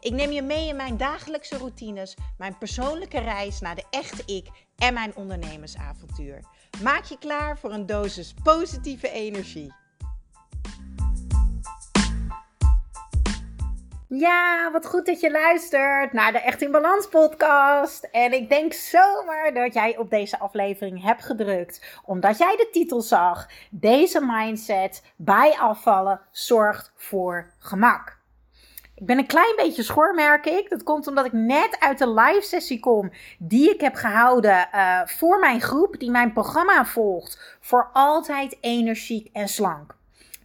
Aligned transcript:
Ik 0.00 0.12
neem 0.12 0.30
je 0.30 0.42
mee 0.42 0.68
in 0.68 0.76
mijn 0.76 0.96
dagelijkse 0.96 1.58
routines, 1.58 2.16
mijn 2.38 2.58
persoonlijke 2.58 3.20
reis 3.20 3.60
naar 3.60 3.74
de 3.74 3.84
echte 3.90 4.22
ik 4.26 4.46
en 4.76 4.94
mijn 4.94 5.16
ondernemersavontuur. 5.16 6.40
Maak 6.82 7.04
je 7.04 7.18
klaar 7.18 7.58
voor 7.58 7.72
een 7.72 7.86
dosis 7.86 8.34
positieve 8.42 9.10
energie. 9.10 9.72
Ja, 14.08 14.70
wat 14.72 14.86
goed 14.86 15.06
dat 15.06 15.20
je 15.20 15.30
luistert 15.30 16.12
naar 16.12 16.32
de 16.32 16.38
Echt 16.38 16.62
in 16.62 16.70
Balans 16.70 17.08
podcast. 17.08 18.04
En 18.04 18.32
ik 18.32 18.48
denk 18.48 18.72
zomaar 18.72 19.54
dat 19.54 19.74
jij 19.74 19.96
op 19.96 20.10
deze 20.10 20.38
aflevering 20.38 21.02
hebt 21.02 21.24
gedrukt, 21.24 22.00
omdat 22.04 22.38
jij 22.38 22.56
de 22.56 22.68
titel 22.72 23.00
zag. 23.00 23.46
Deze 23.70 24.20
mindset 24.22 25.02
bij 25.16 25.56
afvallen 25.58 26.20
zorgt 26.30 26.92
voor 26.96 27.52
gemak. 27.58 28.17
Ik 28.98 29.06
ben 29.06 29.18
een 29.18 29.26
klein 29.26 29.56
beetje 29.56 29.82
schor, 29.82 30.14
merk 30.14 30.46
ik. 30.46 30.70
Dat 30.70 30.82
komt 30.82 31.06
omdat 31.06 31.24
ik 31.24 31.32
net 31.32 31.76
uit 31.80 31.98
de 31.98 32.10
live 32.10 32.42
sessie 32.42 32.80
kom 32.80 33.10
die 33.38 33.70
ik 33.74 33.80
heb 33.80 33.94
gehouden 33.94 34.68
uh, 34.74 35.00
voor 35.04 35.38
mijn 35.38 35.60
groep 35.60 35.98
die 35.98 36.10
mijn 36.10 36.32
programma 36.32 36.84
volgt. 36.84 37.56
Voor 37.60 37.90
altijd 37.92 38.56
energiek 38.60 39.28
en 39.32 39.48
slank. 39.48 39.96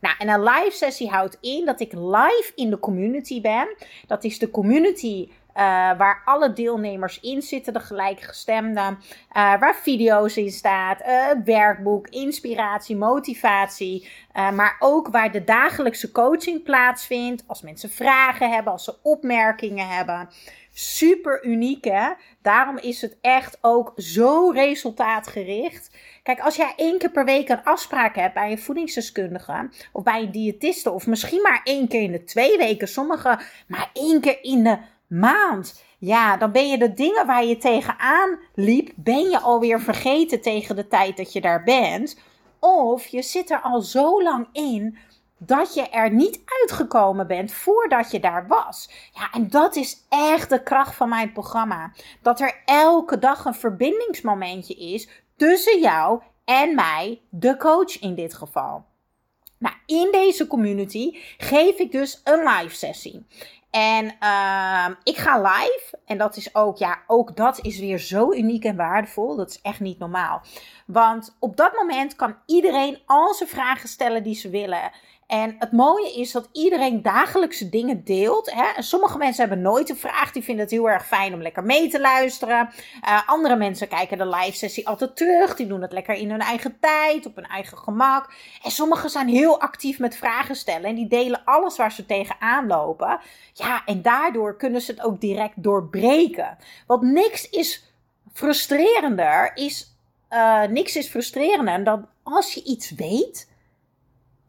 Nou, 0.02 0.16
en 0.18 0.30
een 0.30 0.44
live 0.44 0.76
sessie 0.76 1.10
houdt 1.10 1.38
in 1.42 1.66
dat 1.66 1.80
ik 1.80 1.94
live 1.94 2.52
in 2.56 2.70
de 2.70 2.80
community 2.80 3.42
ben. 3.42 3.76
Dat 4.08 4.24
is 4.24 4.40
de 4.40 4.50
community 4.50 5.30
uh, 5.56 5.64
waar 5.98 6.22
alle 6.26 6.54
deelnemers 6.54 7.20
in 7.20 7.42
zitten, 7.42 7.74
de 7.74 7.80
gelijkgestemden. 7.80 8.98
Uh, 9.38 9.60
waar 9.60 9.76
video's 9.76 10.38
in 10.38 10.52
staat, 10.52 11.02
uh, 11.02 11.26
werkboek, 11.46 12.08
inspiratie, 12.08 12.96
motivatie. 12.96 14.10
maar 14.34 14.76
ook 14.80 15.08
waar 15.08 15.32
de 15.32 15.44
dagelijkse 15.44 16.12
coaching 16.12 16.64
plaatsvindt. 16.64 17.44
Als 17.48 17.62
mensen 17.62 17.90
vragen 17.90 18.52
hebben, 18.52 18.74
als 18.74 18.84
ze 18.84 18.96
opmerkingen 19.02 19.88
hebben. 19.88 20.30
Super 20.76 21.46
uniek 21.46 21.84
hè. 21.84 22.10
Daarom 22.42 22.78
is 22.78 23.02
het 23.02 23.18
echt 23.22 23.58
ook 23.62 23.94
zo 23.96 24.50
resultaatgericht. 24.50 25.90
Kijk, 26.24 26.40
als 26.40 26.56
jij 26.56 26.74
één 26.76 26.98
keer 26.98 27.12
per 27.12 27.26
week 27.26 27.50
een 27.50 27.64
afspraak 27.64 28.16
hebt 28.16 28.34
bij 28.34 28.52
een 28.52 28.60
voedingsdeskundige 28.60 29.70
of 29.92 30.04
bij 30.04 30.22
een 30.22 30.32
diëtiste, 30.32 30.92
of 30.92 31.08
misschien 31.08 31.42
maar 31.42 31.62
één 31.64 31.88
keer 31.88 32.02
in 32.02 32.12
de 32.12 32.24
twee 32.24 32.58
weken, 32.58 32.88
sommige 32.88 33.40
maar 33.68 33.90
één 33.94 34.22
keer 34.22 34.44
in 34.44 34.64
de 34.64 34.78
maand. 35.08 35.84
Ja, 36.00 36.38
dan 36.38 36.52
ben 36.52 36.70
je 36.70 36.78
de 36.78 36.94
dingen 36.94 37.26
waar 37.26 37.46
je 37.46 37.58
tegenaan 37.58 38.40
liep, 38.56 38.92
ben 38.96 39.30
je 39.30 39.40
alweer 39.40 39.82
vergeten 39.82 40.42
tegen 40.42 40.76
de 40.76 40.88
tijd 40.88 41.18
dat 41.18 41.34
je 41.34 41.42
daar 41.42 41.64
bent. 41.64 42.20
Of 42.60 43.06
je 43.06 43.22
zit 43.22 43.50
er 43.50 43.62
al 43.62 43.82
zo 43.82 44.24
lang 44.24 44.48
in 44.52 44.98
dat 45.38 45.74
je 45.74 45.90
er 45.90 46.12
niet 46.12 46.42
uitgekomen 46.62 47.28
bent 47.28 47.54
voordat 47.54 48.12
je 48.12 48.20
daar 48.20 48.48
was. 48.48 48.90
Ja, 49.14 49.32
en 49.32 49.50
dat 49.50 49.76
is 49.76 50.06
echt 50.10 50.50
de 50.50 50.64
kracht 50.64 50.96
van 50.96 51.10
mijn 51.10 51.32
programma. 51.32 51.92
Dat 52.22 52.40
er 52.40 52.62
elke 52.66 53.20
dag 53.20 53.46
een 53.46 53.54
verbindingsmomentje 53.54 54.74
is 54.74 55.10
tussen 55.36 55.80
jou 55.80 56.22
en 56.46 56.76
mij, 56.76 57.22
de 57.30 57.58
coach 57.58 58.00
in 58.00 58.16
dit 58.16 58.34
geval. 58.34 58.86
Nou, 59.58 59.76
in 59.86 60.10
deze 60.12 60.48
community 60.48 61.18
geef 61.38 61.78
ik 61.78 61.92
dus 61.92 62.22
een 62.24 62.48
live 62.48 62.76
sessie. 62.76 63.26
En 63.74 64.06
uh, 64.06 64.86
ik 65.04 65.18
ga 65.18 65.42
live. 65.42 66.00
En 66.06 66.18
dat 66.18 66.36
is 66.36 66.56
ook, 66.56 66.78
ja, 66.78 67.00
ook 67.08 67.36
dat 67.36 67.60
is 67.66 67.80
weer 67.80 68.00
zo 68.00 68.34
uniek 68.34 68.64
en 68.64 68.76
waardevol. 68.76 69.36
Dat 69.36 69.50
is 69.50 69.62
echt 69.62 69.80
niet 69.80 70.00
normaal. 70.00 70.42
Want 70.86 71.36
op 71.40 71.58
dat 71.58 71.74
moment 71.74 72.16
kan 72.16 72.36
iedereen 72.46 73.02
al 73.06 73.34
zijn 73.34 73.50
vragen 73.50 73.90
stellen 73.90 74.24
die 74.24 74.36
ze 74.36 74.50
willen. 74.50 74.92
En 75.28 75.56
het 75.60 75.72
mooie 75.72 76.14
is 76.14 76.32
dat 76.32 76.50
iedereen 76.52 77.02
dagelijkse 77.02 77.70
dingen 77.70 78.04
deelt. 78.04 78.52
Hè? 78.52 78.66
En 78.76 78.84
sommige 78.84 79.18
mensen 79.18 79.48
hebben 79.48 79.62
nooit 79.62 79.90
een 79.90 79.98
vraag. 79.98 80.32
Die 80.32 80.44
vinden 80.44 80.64
het 80.64 80.74
heel 80.74 80.90
erg 80.90 81.08
fijn 81.08 81.34
om 81.34 81.42
lekker 81.42 81.64
mee 81.64 81.90
te 81.90 82.00
luisteren. 82.00 82.70
Uh, 83.04 83.28
andere 83.30 83.56
mensen 83.56 83.88
kijken 83.88 84.18
de 84.18 84.28
live 84.28 84.58
sessie 84.58 84.88
altijd 84.88 85.16
terug. 85.16 85.56
Die 85.56 85.68
doen 85.68 85.82
het 85.82 85.92
lekker 85.92 86.16
in 86.16 86.30
hun 86.30 86.40
eigen 86.40 86.78
tijd, 86.80 87.26
op 87.26 87.36
hun 87.36 87.48
eigen 87.48 87.78
gemak. 87.78 88.34
En 88.64 88.72
sommigen 88.72 89.10
zijn 89.10 89.28
heel 89.28 89.62
actief 89.62 90.00
met 90.00 90.16
vragen 90.16 90.56
stellen. 90.56 90.90
En 90.90 90.96
die 90.96 91.08
delen 91.08 91.42
alles 91.46 91.78
waar 91.78 91.92
ze 91.92 92.06
tegenaan 92.06 92.68
lopen. 92.68 93.20
Ja, 93.54 93.86
en 93.86 94.02
daardoor 94.02 94.58
kunnen 94.58 94.82
ze 94.82 94.92
het 94.92 95.02
ook 95.02 95.22
direct 95.22 95.64
doorbreken. 95.64 96.58
Want 96.88 97.02
niks 97.02 97.50
is 97.50 97.94
frustrerender. 98.34 99.52
Is, 99.56 99.96
uh, 100.30 100.64
niks 100.64 100.96
is 100.96 101.10
frustrerender 101.10 101.84
dan 101.84 102.08
als 102.24 102.54
je 102.54 102.64
iets 102.64 102.92
weet 102.92 103.52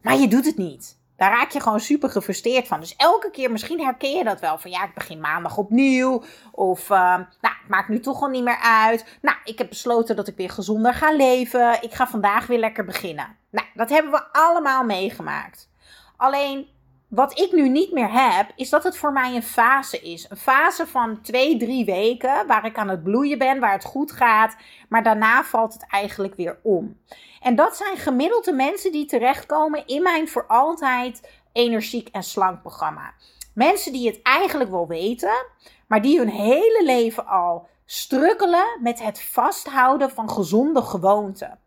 maar 0.05 0.17
je 0.17 0.29
doet 0.29 0.45
het 0.45 0.57
niet. 0.57 1.03
Daar 1.17 1.31
raak 1.31 1.51
je 1.51 1.61
gewoon 1.61 1.81
super 1.81 2.11
gefrustreerd 2.11 2.67
van. 2.67 2.81
Dus 2.81 2.97
elke 2.97 3.31
keer, 3.31 3.51
misschien 3.51 3.81
herken 3.81 4.11
je 4.11 4.25
dat 4.25 4.41
wel. 4.41 4.59
Van 4.59 4.71
ja, 4.71 4.85
ik 4.85 4.95
begin 4.95 5.21
maandag 5.21 5.57
opnieuw. 5.57 6.23
Of 6.53 6.91
uh, 6.91 6.99
nou, 7.17 7.27
het 7.41 7.69
maakt 7.69 7.89
nu 7.89 8.01
toch 8.01 8.23
al 8.23 8.29
niet 8.29 8.45
meer 8.45 8.61
uit. 8.61 9.19
Nou, 9.23 9.37
ik 9.45 9.59
heb 9.59 9.69
besloten 9.69 10.17
dat 10.17 10.29
ik 10.29 10.37
weer 10.37 10.51
gezonder 10.51 10.95
ga 10.95 11.13
leven. 11.13 11.83
Ik 11.83 11.93
ga 11.93 12.07
vandaag 12.07 12.47
weer 12.47 12.59
lekker 12.59 12.85
beginnen. 12.85 13.37
Nou, 13.51 13.67
dat 13.75 13.91
hebben 13.91 14.13
we 14.13 14.23
allemaal 14.33 14.85
meegemaakt. 14.85 15.69
Alleen 16.17 16.67
wat 17.09 17.39
ik 17.39 17.53
nu 17.53 17.69
niet 17.69 17.93
meer 17.93 18.13
heb, 18.13 18.53
is 18.57 18.71
dat 18.71 18.85
het 18.85 18.97
voor 18.97 19.13
mij 19.13 19.35
een 19.35 19.43
fase 19.43 20.01
is. 20.01 20.31
Een 20.31 20.37
fase 20.37 20.87
van 20.87 21.21
twee, 21.23 21.57
drie 21.57 21.85
weken 21.85 22.47
waar 22.47 22.65
ik 22.65 22.79
aan 22.79 22.89
het 22.89 23.03
bloeien 23.03 23.39
ben, 23.39 23.61
waar 23.61 23.73
het 23.73 23.85
goed 23.85 24.13
gaat. 24.13 24.57
Maar 24.89 25.03
daarna 25.03 25.45
valt 25.45 25.73
het 25.73 25.87
eigenlijk 25.91 26.35
weer 26.35 26.59
om. 26.63 26.97
En 27.45 27.55
dat 27.55 27.77
zijn 27.77 27.97
gemiddelde 27.97 28.53
mensen 28.53 28.93
die 28.93 29.07
terechtkomen 29.07 29.87
in 29.87 30.03
mijn 30.03 30.29
voor 30.29 30.47
altijd 30.47 31.31
energiek 31.53 32.09
en 32.09 32.23
slank 32.23 32.61
programma. 32.61 33.15
Mensen 33.55 33.93
die 33.93 34.07
het 34.07 34.23
eigenlijk 34.23 34.71
wel 34.71 34.87
weten, 34.87 35.47
maar 35.87 36.03
die 36.03 36.19
hun 36.19 36.29
hele 36.29 36.83
leven 36.85 37.27
al 37.27 37.67
strukkelen 37.85 38.65
met 38.81 39.03
het 39.03 39.23
vasthouden 39.23 40.11
van 40.11 40.31
gezonde 40.31 40.83
gewoonten. 40.83 41.59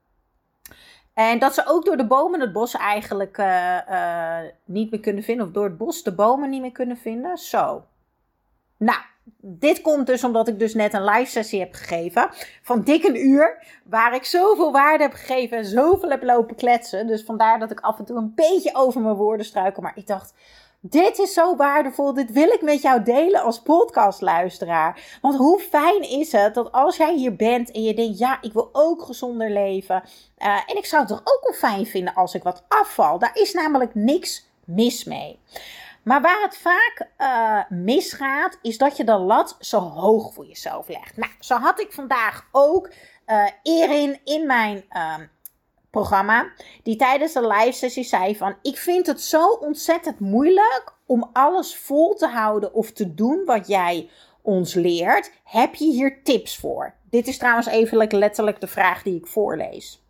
En 1.14 1.40
dat 1.40 1.54
ze 1.54 1.66
ook 1.66 1.86
door 1.86 1.98
de 1.98 2.08
bomen 2.08 2.40
het 2.40 2.54
bos 2.54 2.74
eigenlijk 2.74 3.38
uh, 3.38 3.78
uh, 3.90 4.38
niet 4.66 4.92
meer 4.92 5.00
kunnen 5.00 5.24
vinden. 5.24 5.46
Of 5.46 5.52
door 5.52 5.64
het 5.64 5.78
bos 5.78 6.04
de 6.04 6.16
bomen 6.16 6.50
niet 6.50 6.62
meer 6.62 6.72
kunnen 6.72 6.98
vinden. 6.98 7.38
Zo. 7.38 7.84
Nou, 8.78 9.00
dit 9.40 9.82
komt 9.82 10.08
dus 10.08 10.24
omdat 10.24 10.48
ik 10.48 10.60
dus 10.60 10.74
net 10.74 10.94
een 10.94 11.06
live 11.06 11.32
sessie 11.32 11.60
heb 11.60 11.74
gegeven. 11.74 12.30
Van 12.62 12.82
dik 12.82 13.04
een 13.04 13.28
uur. 13.28 13.64
Waar 13.84 14.16
ik 14.16 14.24
zoveel 14.24 14.72
waarde 14.72 15.04
heb 15.04 15.14
gegeven 15.14 15.58
en 15.58 15.66
zoveel 15.66 16.10
heb 16.10 16.24
lopen 16.24 16.56
kletsen. 16.56 17.08
Dus 17.08 17.24
vandaar 17.24 17.60
dat 17.60 17.72
ik 17.72 17.80
af 17.80 18.00
en 18.00 18.06
toe 18.06 18.18
een 18.18 18.34
beetje 18.36 18.76
over 18.76 19.02
mijn 19.02 19.16
woorden 19.16 19.46
struikel. 19.46 19.82
Maar 19.82 19.98
ik 19.98 20.08
dacht, 20.08 20.34
dit 20.80 21.20
is 21.20 21.34
zo 21.34 21.56
waardevol. 21.56 22.14
Dit 22.14 22.32
wil 22.32 22.48
ik 22.48 22.62
met 22.62 22.82
jou 22.82 23.04
delen 23.04 23.42
als 23.42 23.62
podcastluisteraar. 23.62 25.18
Want 25.22 25.36
hoe 25.36 25.60
fijn 25.60 26.10
is 26.10 26.32
het 26.32 26.54
dat 26.54 26.72
als 26.72 26.98
jij 26.98 27.16
hier 27.16 27.36
bent 27.36 27.72
en 27.72 27.84
je 27.84 27.94
denkt: 27.94 28.18
ja, 28.18 28.38
ik 28.42 28.54
wil 28.54 28.70
ook 28.72 29.02
gezonder 29.02 29.52
leven. 29.52 30.04
Uh, 30.40 30.60
en 30.66 30.78
ik 30.78 30.86
zou 30.86 31.02
het 31.02 31.12
toch 31.12 31.22
ook 31.24 31.40
wel 31.44 31.54
fijn 31.54 31.86
vinden 31.86 32.14
als 32.14 32.34
ik 32.34 32.44
wat 32.44 32.64
afval. 32.68 33.20
Daar 33.20 33.32
is 33.38 33.54
namelijk 33.54 33.96
niks 33.96 34.46
mis 34.64 35.04
mee. 35.04 35.40
Maar 36.08 36.22
waar 36.22 36.42
het 36.42 36.58
vaak 36.58 37.08
uh, 37.18 37.78
misgaat, 37.78 38.60
is 38.62 38.78
dat 38.78 38.98
je 38.98 39.04
de 39.04 39.18
lat 39.18 39.56
zo 39.60 39.80
hoog 39.80 40.34
voor 40.34 40.46
jezelf 40.46 40.88
legt. 40.88 41.18
Nou, 41.18 41.32
zo 41.40 41.56
had 41.56 41.80
ik 41.80 41.92
vandaag 41.92 42.48
ook 42.52 42.90
uh, 43.28 43.50
Erin 43.64 44.20
in 44.24 44.46
mijn 44.46 44.84
uh, 44.92 45.16
programma, 45.92 46.52
die 46.84 46.96
tijdens 46.96 47.34
de 47.34 47.48
live 47.48 47.72
sessie 47.72 48.04
zei 48.04 48.36
van, 48.36 48.56
ik 48.62 48.78
vind 48.78 49.08
het 49.08 49.22
zo 49.22 49.48
ontzettend 49.48 50.20
moeilijk 50.20 50.94
om 51.06 51.30
alles 51.34 51.76
vol 51.76 52.14
te 52.14 52.28
houden 52.28 52.74
of 52.74 52.92
te 52.92 53.14
doen 53.14 53.46
wat 53.46 53.68
jij 53.68 54.10
ons 54.42 54.74
leert. 54.74 55.32
Heb 55.44 55.76
je 55.76 55.92
hier 55.92 56.24
tips 56.24 56.58
voor? 56.58 56.94
Dit 57.10 57.28
is 57.28 57.38
trouwens 57.38 57.68
even 57.68 58.08
letterlijk 58.08 58.60
de 58.60 58.68
vraag 58.68 59.04
die 59.04 59.16
ik 59.16 59.28
voorlees. 59.28 60.07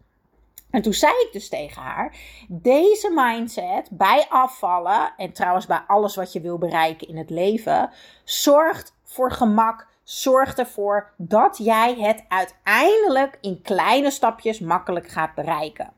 En 0.78 0.84
toen 0.84 0.94
zei 0.94 1.12
ik 1.12 1.30
dus 1.32 1.50
tegen 1.50 1.82
haar: 1.82 2.16
deze 2.48 3.12
mindset 3.14 3.90
bij 3.92 4.26
afvallen 4.30 5.14
en 5.18 5.32
trouwens 5.32 5.66
bij 5.66 5.84
alles 5.88 6.16
wat 6.16 6.34
je 6.34 6.42
wil 6.42 6.58
bereiken 6.58 7.08
in 7.08 7.18
het 7.18 7.30
leven 7.30 7.90
zorgt 8.24 8.94
voor 9.04 9.32
gemak, 9.32 9.88
zorgt 10.04 10.60
ervoor 10.60 11.14
dat 11.16 11.58
jij 11.58 11.96
het 11.96 12.24
uiteindelijk 12.28 13.38
in 13.42 13.62
kleine 13.62 14.12
stapjes 14.12 14.60
makkelijk 14.60 15.08
gaat 15.08 15.36
bereiken. 15.36 15.94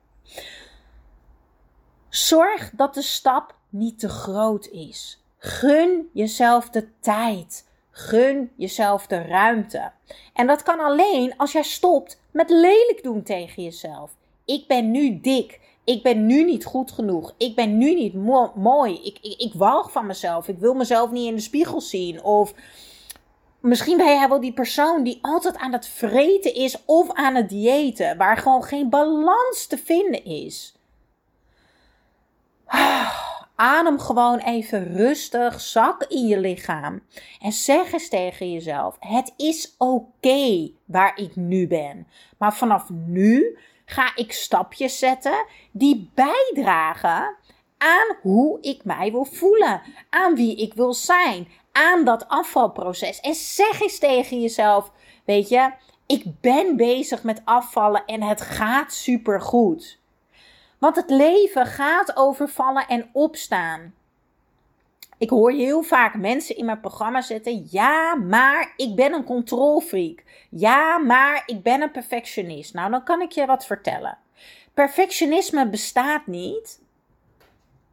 Zorg 2.09 2.71
dat 2.73 2.93
de 2.93 3.01
stap 3.01 3.55
niet 3.69 3.99
te 3.99 4.09
groot 4.09 4.67
is. 4.67 5.23
Gun 5.37 6.09
jezelf 6.13 6.69
de 6.69 6.99
tijd. 6.99 7.67
Gun 7.91 8.51
jezelf 8.55 9.07
de 9.07 9.21
ruimte. 9.21 9.91
En 10.33 10.47
dat 10.47 10.63
kan 10.63 10.79
alleen 10.79 11.33
als 11.37 11.51
jij 11.51 11.63
stopt 11.63 12.21
met 12.31 12.49
lelijk 12.49 12.99
doen 13.03 13.23
tegen 13.23 13.63
jezelf. 13.63 14.17
Ik 14.49 14.67
ben 14.67 14.91
nu 14.91 15.19
dik. 15.21 15.59
Ik 15.83 16.03
ben 16.03 16.25
nu 16.25 16.43
niet 16.43 16.65
goed 16.65 16.91
genoeg. 16.91 17.33
Ik 17.37 17.55
ben 17.55 17.77
nu 17.77 17.93
niet 17.93 18.13
mooi. 18.55 18.93
Ik, 19.03 19.17
ik, 19.21 19.39
ik 19.39 19.53
walg 19.53 19.91
van 19.91 20.05
mezelf. 20.05 20.47
Ik 20.47 20.57
wil 20.57 20.73
mezelf 20.73 21.11
niet 21.11 21.27
in 21.27 21.35
de 21.35 21.41
spiegel 21.41 21.81
zien. 21.81 22.23
Of 22.23 22.53
misschien 23.59 23.97
ben 23.97 24.05
jij 24.05 24.29
wel 24.29 24.39
die 24.39 24.53
persoon 24.53 25.03
die 25.03 25.19
altijd 25.21 25.57
aan 25.57 25.73
het 25.73 25.87
vreten 25.87 26.53
is 26.53 26.85
of 26.85 27.13
aan 27.13 27.35
het 27.35 27.49
diëten. 27.49 28.17
Waar 28.17 28.37
gewoon 28.37 28.63
geen 28.63 28.89
balans 28.89 29.67
te 29.67 29.77
vinden 29.77 30.25
is. 30.25 30.75
Adem 33.55 33.99
gewoon 33.99 34.37
even 34.37 34.95
rustig, 34.95 35.61
zak 35.61 36.03
in 36.03 36.27
je 36.27 36.39
lichaam. 36.39 37.01
En 37.41 37.51
zeg 37.51 37.91
eens 37.91 38.09
tegen 38.09 38.51
jezelf: 38.51 38.97
Het 38.99 39.33
is 39.37 39.75
oké 39.77 40.71
waar 40.85 41.17
ik 41.17 41.35
nu 41.35 41.67
ben. 41.67 42.07
Maar 42.37 42.55
vanaf 42.55 42.89
nu 42.89 43.57
ga 43.89 44.11
ik 44.15 44.33
stapjes 44.33 44.99
zetten 44.99 45.45
die 45.71 46.11
bijdragen 46.13 47.35
aan 47.77 48.17
hoe 48.21 48.61
ik 48.61 48.83
mij 48.83 49.11
wil 49.11 49.25
voelen, 49.25 49.81
aan 50.09 50.35
wie 50.35 50.55
ik 50.55 50.73
wil 50.73 50.93
zijn, 50.93 51.47
aan 51.71 52.05
dat 52.05 52.27
afvalproces. 52.27 53.19
En 53.19 53.35
zeg 53.35 53.81
eens 53.81 53.99
tegen 53.99 54.41
jezelf: 54.41 54.91
Weet 55.25 55.49
je, 55.49 55.71
ik 56.05 56.23
ben 56.41 56.75
bezig 56.75 57.23
met 57.23 57.41
afvallen 57.45 58.05
en 58.05 58.21
het 58.21 58.41
gaat 58.41 58.93
supergoed. 58.93 59.99
Want 60.77 60.95
het 60.95 61.09
leven 61.09 61.65
gaat 61.65 62.15
over 62.15 62.49
vallen 62.49 62.87
en 62.87 63.09
opstaan. 63.13 63.93
Ik 65.19 65.29
hoor 65.29 65.51
heel 65.51 65.81
vaak 65.81 66.15
mensen 66.17 66.55
in 66.55 66.65
mijn 66.65 66.79
programma 66.79 67.21
zetten: 67.21 67.67
ja, 67.69 68.15
maar 68.15 68.73
ik 68.75 68.95
ben 68.95 69.13
een 69.13 69.23
controlfreak. 69.23 70.23
Ja, 70.49 70.97
maar 70.97 71.43
ik 71.45 71.63
ben 71.63 71.81
een 71.81 71.91
perfectionist. 71.91 72.73
Nou, 72.73 72.91
dan 72.91 73.03
kan 73.03 73.21
ik 73.21 73.31
je 73.31 73.45
wat 73.45 73.65
vertellen. 73.65 74.17
Perfectionisme 74.73 75.69
bestaat 75.69 76.27
niet. 76.27 76.81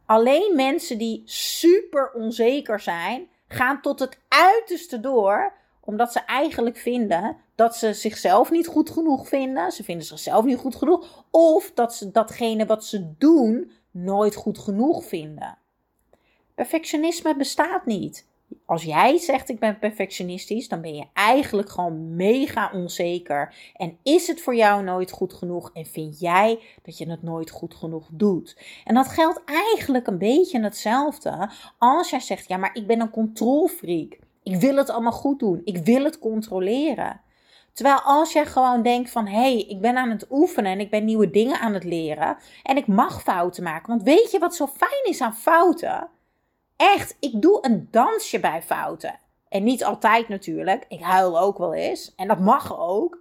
Alleen 0.05 0.53
mensen 0.57 0.99
die 0.99 1.23
super 1.25 2.13
onzeker 2.13 2.81
zijn, 2.81 3.29
gaan 3.49 3.81
tot 3.81 3.99
het 3.99 4.19
uiterste 4.29 5.01
door, 5.01 5.53
omdat 5.81 6.13
ze 6.13 6.21
eigenlijk 6.21 6.77
vinden 6.77 7.37
dat 7.55 7.77
ze 7.77 7.93
zichzelf 7.93 8.51
niet 8.51 8.67
goed 8.67 8.91
genoeg 8.91 9.29
vinden. 9.29 9.73
Ze 9.73 9.85
vinden 9.85 10.07
zichzelf 10.07 10.45
niet 10.45 10.59
goed 10.59 10.77
genoeg. 10.77 11.25
Of 11.31 11.73
dat 11.75 11.95
ze 11.95 12.11
datgene 12.11 12.67
wat 12.67 12.85
ze 12.85 13.15
doen 13.19 13.71
nooit 13.91 14.35
goed 14.35 14.59
genoeg 14.59 15.05
vinden. 15.05 15.59
Perfectionisme 16.57 17.37
bestaat 17.37 17.87
niet. 17.87 18.27
Als 18.67 18.83
jij 18.83 19.19
zegt 19.19 19.49
ik 19.49 19.59
ben 19.59 19.79
perfectionistisch, 19.79 20.69
dan 20.69 20.81
ben 20.81 20.95
je 20.95 21.05
eigenlijk 21.13 21.71
gewoon 21.71 22.17
mega 22.17 22.71
onzeker. 22.73 23.55
En 23.75 23.99
is 24.03 24.27
het 24.27 24.41
voor 24.41 24.55
jou 24.55 24.83
nooit 24.83 25.11
goed 25.11 25.33
genoeg 25.33 25.71
en 25.73 25.87
vind 25.87 26.21
jij 26.21 26.61
dat 26.83 26.99
je 26.99 27.11
het 27.11 27.23
nooit 27.23 27.51
goed 27.51 27.75
genoeg 27.75 28.09
doet? 28.13 28.57
En 28.85 28.95
dat 28.95 29.09
geldt 29.09 29.43
eigenlijk 29.45 30.07
een 30.07 30.19
beetje 30.19 30.61
hetzelfde 30.61 31.51
als 31.79 32.11
jij 32.11 32.21
zegt 32.21 32.49
ja, 32.49 32.57
maar 32.57 32.75
ik 32.75 32.87
ben 32.87 33.01
een 33.01 33.11
controlfreak. 33.11 34.19
Ik 34.43 34.57
wil 34.57 34.77
het 34.77 34.91
allemaal 34.91 35.13
goed 35.13 35.39
doen. 35.39 35.61
Ik 35.65 35.77
wil 35.77 36.05
het 36.05 36.19
controleren. 36.19 37.21
Terwijl 37.73 38.01
als 38.01 38.33
jij 38.33 38.47
gewoon 38.47 38.83
denkt 38.83 39.11
van 39.11 39.27
hé, 39.27 39.41
hey, 39.41 39.59
ik 39.59 39.81
ben 39.81 39.97
aan 39.97 40.11
het 40.11 40.27
oefenen 40.31 40.73
en 40.73 40.81
ik 40.81 40.91
ben 40.91 41.05
nieuwe 41.05 41.31
dingen 41.31 41.61
aan 41.61 41.75
het 41.75 41.85
leren 41.85 42.37
en 42.63 42.77
ik 42.77 42.87
mag 42.87 43.23
fouten 43.23 43.63
maken. 43.63 43.89
Want 43.89 44.03
weet 44.03 44.31
je 44.31 44.39
wat 44.39 44.55
zo 44.55 44.67
fijn 44.67 45.05
is 45.05 45.21
aan 45.21 45.35
fouten? 45.35 46.15
Echt, 46.77 47.17
ik 47.21 47.43
doe 47.43 47.59
een 47.61 47.89
dansje 47.91 48.41
bij 48.41 48.63
fouten. 48.63 49.19
En 49.49 49.65
niet 49.65 49.85
altijd 49.85 50.29
natuurlijk. 50.29 50.85
Ik 50.89 51.01
huil 51.01 51.41
ook 51.41 51.59
wel 51.59 51.75
eens. 51.75 52.15
En 52.15 52.29
dat 52.29 52.39
mag 52.39 52.79
ook. 52.79 53.19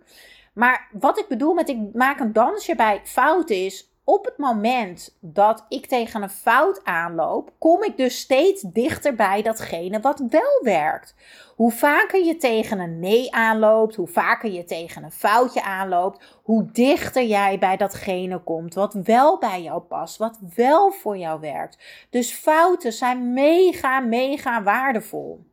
Maar 0.54 0.90
wat 0.92 1.20
ik 1.20 1.28
bedoel 1.28 1.54
met 1.54 1.70
ik 1.70 1.94
maak 1.94 2.20
een 2.20 2.34
dansje 2.34 2.76
bij 2.76 3.02
fouten 3.04 3.56
is 3.56 3.95
op 4.06 4.26
het 4.26 4.38
moment 4.38 5.18
dat 5.20 5.66
ik 5.70 5.86
tegen 5.86 6.22
een 6.22 6.30
fout 6.30 6.84
aanloop, 6.84 7.52
kom 7.58 7.84
ik 7.84 7.98
dus 7.98 8.20
steeds 8.20 8.62
dichter 8.62 9.16
bij 9.16 9.42
datgene 9.42 10.00
wat 10.00 10.24
wel 10.30 10.60
werkt. 10.62 11.16
Hoe 11.56 11.72
vaker 11.72 12.26
je 12.26 12.38
tegen 12.38 12.80
een 12.80 13.00
nee 13.00 13.34
aanloopt, 13.34 13.96
hoe 13.96 14.08
vaker 14.08 14.52
je 14.52 14.64
tegen 14.64 15.04
een 15.04 15.12
foutje 15.12 15.64
aanloopt, 15.64 16.40
hoe 16.44 16.72
dichter 16.72 17.24
jij 17.24 17.60
bij 17.60 17.78
datgene 17.78 18.40
komt 18.40 18.74
wat 18.74 18.94
wel 18.94 19.38
bij 19.38 19.62
jou 19.62 19.82
past, 19.82 20.18
wat 20.18 20.40
wel 20.56 20.92
voor 20.92 21.18
jou 21.18 21.40
werkt. 21.40 22.08
Dus 22.10 22.32
fouten 22.32 22.94
zijn 22.94 23.34
mega, 23.34 24.00
mega 24.00 24.64
waardevol. 24.64 25.46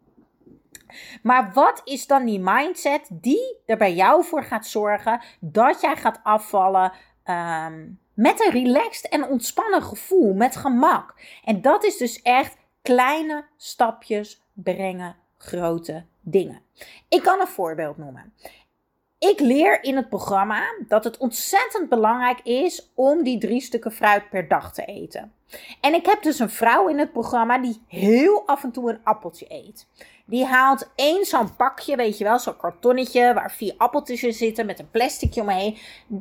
Maar 1.22 1.50
wat 1.54 1.81
is 1.84 2.06
dan 2.06 2.25
die 2.25 2.40
mindset 2.40 3.08
die 3.12 3.56
er 3.66 3.76
bij 3.76 3.94
jou 3.94 4.25
voor 4.25 4.44
gaat 4.44 4.66
zorgen 4.66 5.20
dat 5.40 5.81
jij 5.81 5.96
gaat 5.96 6.20
afvallen? 6.22 6.93
Um, 7.25 8.00
met 8.14 8.44
een 8.44 8.53
relaxed 8.53 9.09
en 9.09 9.29
ontspannen 9.29 9.82
gevoel, 9.82 10.35
met 10.35 10.56
gemak. 10.56 11.14
En 11.44 11.62
dat 11.62 11.85
is 11.85 11.97
dus 11.97 12.23
echt 12.23 12.56
kleine 12.82 13.44
stapjes 13.56 14.43
brengen 14.53 15.17
grote 15.37 16.05
dingen. 16.20 16.61
Ik 17.09 17.23
kan 17.23 17.41
een 17.41 17.47
voorbeeld 17.47 17.97
noemen. 17.97 18.32
Ik 19.19 19.41
leer 19.41 19.85
in 19.85 19.97
het 19.97 20.09
programma 20.09 20.62
dat 20.88 21.05
het 21.05 21.17
ontzettend 21.17 21.88
belangrijk 21.88 22.41
is 22.41 22.91
om 22.94 23.23
die 23.23 23.38
drie 23.38 23.61
stukken 23.61 23.93
fruit 23.93 24.31
per 24.31 24.49
dag 24.49 24.73
te 24.73 24.85
eten. 24.85 25.32
En 25.81 25.94
ik 25.94 26.06
heb 26.06 26.23
dus 26.23 26.38
een 26.38 26.50
vrouw 26.50 26.88
in 26.88 26.99
het 26.99 27.12
programma 27.12 27.59
die 27.59 27.82
heel 27.87 28.47
af 28.47 28.62
en 28.62 28.73
toe 28.73 28.91
een 28.91 29.00
appeltje 29.03 29.47
eet. 29.49 29.87
Die 30.32 30.44
haalt 30.44 30.90
één 30.94 31.25
zo'n 31.25 31.56
pakje, 31.56 31.96
weet 31.96 32.19
je 32.19 32.25
wel, 32.25 32.38
zo'n 32.38 32.56
kartonnetje 32.56 33.34
waar 33.34 33.52
vier 33.52 33.75
appeltjes 33.76 34.23
in 34.23 34.32
zitten 34.32 34.67
met 34.67 34.79
een 34.79 34.90
plasticje 34.90 35.40
omheen. 35.40 35.79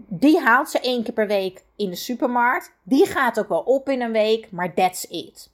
Die 0.07 0.39
haalt 0.39 0.69
ze 0.69 0.79
één 0.79 1.03
keer 1.03 1.13
per 1.13 1.27
week 1.27 1.63
in 1.75 1.89
de 1.89 1.95
supermarkt. 1.95 2.73
Die 2.83 3.05
gaat 3.05 3.39
ook 3.39 3.47
wel 3.47 3.59
op 3.59 3.89
in 3.89 4.01
een 4.01 4.11
week, 4.11 4.51
maar 4.51 4.73
that's 4.73 5.03
it. 5.03 5.51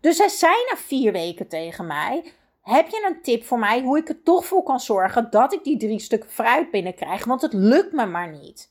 Dus 0.00 0.18
hij 0.18 0.28
zei 0.28 0.52
na 0.70 0.76
vier 0.76 1.12
weken 1.12 1.48
tegen 1.48 1.86
mij: 1.86 2.32
Heb 2.62 2.88
je 2.88 3.06
een 3.08 3.22
tip 3.22 3.44
voor 3.44 3.58
mij 3.58 3.80
hoe 3.80 3.98
ik 3.98 4.08
er 4.08 4.22
toch 4.22 4.46
voor 4.46 4.62
kan 4.62 4.80
zorgen 4.80 5.30
dat 5.30 5.52
ik 5.52 5.64
die 5.64 5.76
drie 5.76 6.00
stukken 6.00 6.30
fruit 6.30 6.70
binnenkrijg? 6.70 7.24
Want 7.24 7.42
het 7.42 7.52
lukt 7.52 7.92
me 7.92 8.06
maar 8.06 8.28
niet. 8.28 8.70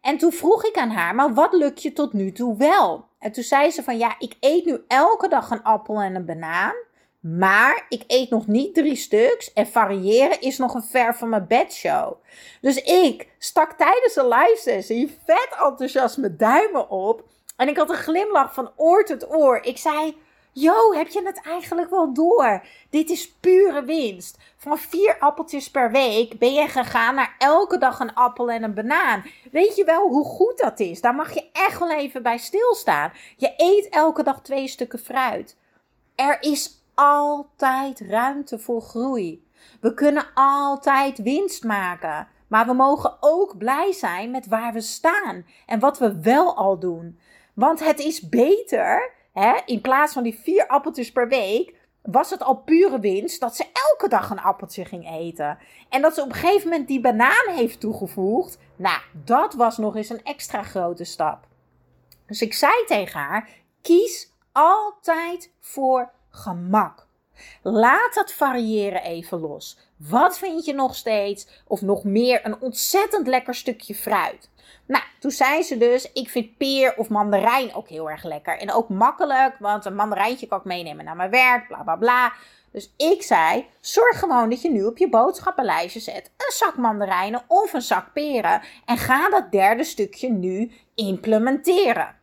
En 0.00 0.18
toen 0.18 0.32
vroeg 0.32 0.64
ik 0.64 0.76
aan 0.76 0.90
haar: 0.90 1.14
Maar 1.14 1.34
wat 1.34 1.52
lukt 1.52 1.82
je 1.82 1.92
tot 1.92 2.12
nu 2.12 2.32
toe 2.32 2.56
wel? 2.56 3.04
En 3.18 3.32
toen 3.32 3.44
zei 3.44 3.70
ze: 3.70 3.82
Van 3.82 3.98
ja, 3.98 4.14
ik 4.18 4.36
eet 4.40 4.64
nu 4.64 4.80
elke 4.86 5.28
dag 5.28 5.50
een 5.50 5.62
appel 5.62 6.00
en 6.00 6.14
een 6.14 6.26
banaan. 6.26 6.74
Maar 7.20 7.86
ik 7.88 8.04
eet 8.06 8.30
nog 8.30 8.46
niet 8.46 8.74
drie 8.74 8.96
stuks 8.96 9.52
en 9.52 9.66
variëren 9.66 10.40
is 10.40 10.58
nog 10.58 10.74
een 10.74 10.82
ver 10.82 11.16
van 11.16 11.28
mijn 11.28 11.46
bedshow. 11.46 12.12
Dus 12.60 12.82
ik 12.82 13.28
stak 13.38 13.72
tijdens 13.72 14.14
de 14.14 14.24
live 14.24 14.58
sessie 14.60 15.18
vet 15.24 15.48
enthousiast 15.64 16.16
mijn 16.16 16.36
duimen 16.36 16.90
op. 16.90 17.24
En 17.56 17.68
ik 17.68 17.76
had 17.76 17.90
een 17.90 17.96
glimlach 17.96 18.54
van 18.54 18.70
oor 18.76 19.04
tot 19.04 19.30
oor. 19.30 19.62
Ik 19.62 19.78
zei: 19.78 20.16
Yo, 20.52 20.92
heb 20.92 21.08
je 21.08 21.22
het 21.24 21.40
eigenlijk 21.44 21.90
wel 21.90 22.14
door? 22.14 22.62
Dit 22.90 23.10
is 23.10 23.32
pure 23.40 23.84
winst. 23.84 24.38
Van 24.56 24.78
vier 24.78 25.18
appeltjes 25.18 25.70
per 25.70 25.90
week 25.90 26.38
ben 26.38 26.54
je 26.54 26.68
gegaan 26.68 27.14
naar 27.14 27.34
elke 27.38 27.78
dag 27.78 28.00
een 28.00 28.14
appel 28.14 28.50
en 28.50 28.62
een 28.62 28.74
banaan. 28.74 29.24
Weet 29.52 29.76
je 29.76 29.84
wel 29.84 30.08
hoe 30.08 30.24
goed 30.24 30.58
dat 30.58 30.80
is? 30.80 31.00
Daar 31.00 31.14
mag 31.14 31.34
je 31.34 31.48
echt 31.52 31.78
wel 31.78 31.90
even 31.90 32.22
bij 32.22 32.38
stilstaan. 32.38 33.12
Je 33.36 33.54
eet 33.56 33.88
elke 33.88 34.22
dag 34.22 34.42
twee 34.42 34.68
stukken 34.68 34.98
fruit. 34.98 35.56
Er 36.14 36.36
is 36.40 36.77
altijd 36.98 38.00
ruimte 38.00 38.58
voor 38.58 38.82
groei. 38.82 39.46
We 39.80 39.94
kunnen 39.94 40.26
altijd 40.34 41.22
winst 41.22 41.64
maken. 41.64 42.28
Maar 42.48 42.66
we 42.66 42.72
mogen 42.72 43.16
ook 43.20 43.58
blij 43.58 43.92
zijn 43.92 44.30
met 44.30 44.46
waar 44.46 44.72
we 44.72 44.80
staan 44.80 45.46
en 45.66 45.78
wat 45.78 45.98
we 45.98 46.20
wel 46.20 46.56
al 46.56 46.78
doen. 46.78 47.18
Want 47.54 47.84
het 47.84 47.98
is 47.98 48.28
beter, 48.28 49.12
hè, 49.32 49.58
in 49.64 49.80
plaats 49.80 50.12
van 50.12 50.22
die 50.22 50.38
vier 50.38 50.66
appeltjes 50.66 51.12
per 51.12 51.28
week, 51.28 51.74
was 52.02 52.30
het 52.30 52.42
al 52.42 52.56
pure 52.56 53.00
winst 53.00 53.40
dat 53.40 53.56
ze 53.56 53.66
elke 53.90 54.08
dag 54.08 54.30
een 54.30 54.40
appeltje 54.40 54.84
ging 54.84 55.10
eten. 55.10 55.58
En 55.88 56.02
dat 56.02 56.14
ze 56.14 56.22
op 56.22 56.28
een 56.28 56.34
gegeven 56.34 56.68
moment 56.68 56.88
die 56.88 57.00
banaan 57.00 57.48
heeft 57.48 57.80
toegevoegd. 57.80 58.58
Nou, 58.76 59.00
dat 59.24 59.54
was 59.54 59.78
nog 59.78 59.96
eens 59.96 60.08
een 60.08 60.22
extra 60.22 60.62
grote 60.62 61.04
stap. 61.04 61.46
Dus 62.26 62.42
ik 62.42 62.54
zei 62.54 62.84
tegen 62.86 63.20
haar: 63.20 63.48
kies 63.82 64.32
altijd 64.52 65.52
voor 65.60 66.16
gemak. 66.42 67.06
Laat 67.62 68.14
dat 68.14 68.32
variëren 68.32 69.02
even 69.02 69.40
los. 69.40 69.78
Wat 69.96 70.38
vind 70.38 70.64
je 70.64 70.74
nog 70.74 70.94
steeds 70.94 71.46
of 71.66 71.82
nog 71.82 72.04
meer 72.04 72.46
een 72.46 72.60
ontzettend 72.60 73.26
lekker 73.26 73.54
stukje 73.54 73.94
fruit? 73.94 74.50
Nou, 74.86 75.04
toen 75.18 75.30
zei 75.30 75.62
ze 75.62 75.78
dus: 75.78 76.12
Ik 76.12 76.30
vind 76.30 76.56
peer 76.56 76.96
of 76.96 77.08
mandarijn 77.08 77.74
ook 77.74 77.88
heel 77.88 78.10
erg 78.10 78.24
lekker. 78.24 78.58
En 78.58 78.72
ook 78.72 78.88
makkelijk, 78.88 79.56
want 79.58 79.84
een 79.84 79.94
mandarijntje 79.94 80.46
kan 80.46 80.58
ik 80.58 80.64
meenemen 80.64 81.04
naar 81.04 81.16
mijn 81.16 81.30
werk, 81.30 81.66
bla 81.66 81.82
bla 81.82 81.96
bla. 81.96 82.32
Dus 82.70 82.92
ik 82.96 83.22
zei: 83.22 83.66
Zorg 83.80 84.18
gewoon 84.18 84.50
dat 84.50 84.62
je 84.62 84.70
nu 84.70 84.84
op 84.84 84.98
je 84.98 85.08
boodschappenlijstje 85.08 86.00
zet 86.00 86.30
een 86.36 86.52
zak 86.52 86.76
mandarijnen 86.76 87.42
of 87.46 87.72
een 87.72 87.82
zak 87.82 88.12
peren. 88.12 88.62
En 88.84 88.96
ga 88.96 89.30
dat 89.30 89.52
derde 89.52 89.84
stukje 89.84 90.30
nu 90.30 90.72
implementeren. 90.94 92.17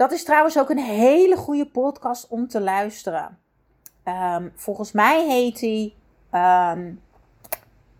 Dat 0.00 0.12
is 0.12 0.24
trouwens 0.24 0.58
ook 0.58 0.70
een 0.70 0.78
hele 0.78 1.36
goede 1.36 1.66
podcast 1.66 2.28
om 2.28 2.48
te 2.48 2.60
luisteren. 2.60 3.38
Ehm, 4.04 4.48
volgens 4.54 4.92
mij 4.92 5.26
heet 5.26 5.60
hij 5.60 5.94
ehm, 6.30 6.92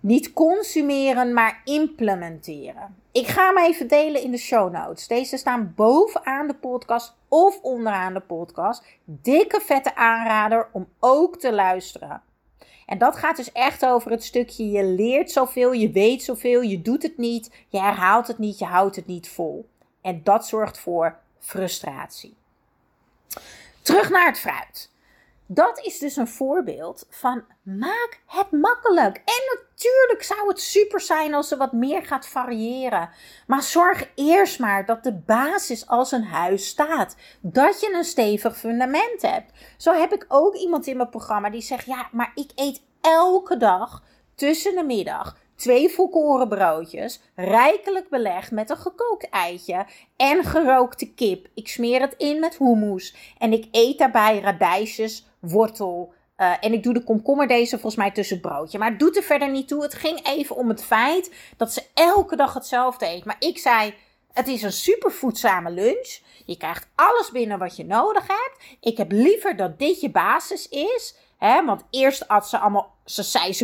niet 0.00 0.32
consumeren, 0.32 1.32
maar 1.32 1.60
implementeren. 1.64 2.96
Ik 3.12 3.26
ga 3.26 3.46
hem 3.46 3.58
even 3.64 3.88
delen 3.88 4.22
in 4.22 4.30
de 4.30 4.36
show 4.36 4.72
notes. 4.72 5.06
Deze 5.06 5.36
staan 5.36 5.72
bovenaan 5.76 6.46
de 6.46 6.54
podcast 6.54 7.16
of 7.28 7.58
onderaan 7.62 8.14
de 8.14 8.20
podcast. 8.20 8.84
Dikke 9.04 9.60
vette 9.60 9.94
aanrader 9.94 10.68
om 10.72 10.88
ook 10.98 11.38
te 11.38 11.52
luisteren. 11.52 12.22
En 12.86 12.98
dat 12.98 13.16
gaat 13.16 13.36
dus 13.36 13.52
echt 13.52 13.86
over 13.86 14.10
het 14.10 14.24
stukje 14.24 14.70
je 14.70 14.84
leert 14.84 15.30
zoveel, 15.30 15.72
je 15.72 15.90
weet 15.90 16.22
zoveel, 16.22 16.60
je 16.60 16.82
doet 16.82 17.02
het 17.02 17.18
niet, 17.18 17.50
je 17.68 17.80
herhaalt 17.80 18.26
het 18.26 18.38
niet, 18.38 18.58
je 18.58 18.64
houdt 18.64 18.96
het 18.96 19.06
niet 19.06 19.28
vol. 19.28 19.68
En 20.00 20.20
dat 20.24 20.46
zorgt 20.46 20.78
voor 20.78 21.19
frustratie. 21.40 22.36
Terug 23.82 24.10
naar 24.10 24.26
het 24.26 24.38
fruit. 24.38 24.90
Dat 25.52 25.80
is 25.84 25.98
dus 25.98 26.16
een 26.16 26.28
voorbeeld 26.28 27.06
van 27.10 27.44
maak 27.62 28.20
het 28.26 28.50
makkelijk. 28.50 29.16
En 29.16 29.58
natuurlijk 29.58 30.22
zou 30.22 30.48
het 30.48 30.60
super 30.60 31.00
zijn 31.00 31.34
als 31.34 31.50
er 31.50 31.58
wat 31.58 31.72
meer 31.72 32.06
gaat 32.06 32.26
variëren. 32.26 33.10
Maar 33.46 33.62
zorg 33.62 34.10
eerst 34.14 34.58
maar 34.58 34.86
dat 34.86 35.02
de 35.02 35.12
basis 35.12 35.86
als 35.86 36.12
een 36.12 36.24
huis 36.24 36.66
staat. 36.66 37.16
Dat 37.40 37.80
je 37.80 37.92
een 37.92 38.04
stevig 38.04 38.58
fundament 38.58 39.22
hebt. 39.22 39.52
Zo 39.76 39.92
heb 39.92 40.12
ik 40.12 40.24
ook 40.28 40.54
iemand 40.54 40.86
in 40.86 40.96
mijn 40.96 41.10
programma 41.10 41.50
die 41.50 41.62
zegt: 41.62 41.86
Ja, 41.86 42.08
maar 42.12 42.32
ik 42.34 42.50
eet 42.54 42.82
elke 43.00 43.56
dag 43.56 44.02
tussen 44.34 44.74
de 44.74 44.84
middag 44.84 45.36
twee 45.60 45.88
volkoren 45.88 46.48
broodjes, 46.48 47.20
rijkelijk 47.34 48.08
belegd 48.08 48.50
met 48.50 48.70
een 48.70 48.76
gekookt 48.76 49.28
eitje 49.28 49.86
en 50.16 50.44
gerookte 50.44 51.14
kip. 51.14 51.46
Ik 51.54 51.68
smeer 51.68 52.00
het 52.00 52.14
in 52.16 52.40
met 52.40 52.58
hummus 52.58 53.14
en 53.38 53.52
ik 53.52 53.66
eet 53.70 53.98
daarbij 53.98 54.40
radijsjes, 54.40 55.26
wortel. 55.40 56.12
Uh, 56.36 56.52
en 56.60 56.72
ik 56.72 56.82
doe 56.82 56.94
de 56.94 57.04
komkommer 57.04 57.46
deze 57.46 57.70
volgens 57.70 57.96
mij 57.96 58.10
tussen 58.10 58.36
het 58.36 58.46
broodje. 58.46 58.78
Maar 58.78 58.90
het 58.90 58.98
doet 58.98 59.16
er 59.16 59.22
verder 59.22 59.50
niet 59.50 59.68
toe. 59.68 59.82
Het 59.82 59.94
ging 59.94 60.26
even 60.26 60.56
om 60.56 60.68
het 60.68 60.84
feit 60.84 61.34
dat 61.56 61.72
ze 61.72 61.82
elke 61.94 62.36
dag 62.36 62.54
hetzelfde 62.54 63.06
eet. 63.06 63.24
Maar 63.24 63.36
ik 63.38 63.58
zei, 63.58 63.94
het 64.32 64.48
is 64.48 64.62
een 64.62 64.72
super 64.72 65.12
voedzame 65.12 65.70
lunch. 65.70 66.18
Je 66.46 66.56
krijgt 66.56 66.88
alles 66.94 67.30
binnen 67.30 67.58
wat 67.58 67.76
je 67.76 67.84
nodig 67.84 68.26
hebt. 68.26 68.78
Ik 68.80 68.96
heb 68.96 69.12
liever 69.12 69.56
dat 69.56 69.78
dit 69.78 70.00
je 70.00 70.10
basis 70.10 70.68
is. 70.68 71.14
Hè, 71.40 71.64
want 71.64 71.84
eerst 71.90 72.28
at 72.28 72.48
ze 72.48 72.58
allemaal 72.58 72.94